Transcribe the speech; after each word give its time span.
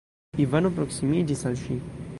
Ivano 0.43 0.71
proksimiĝis 0.79 1.47
al 1.51 1.61
ŝi. 1.65 1.79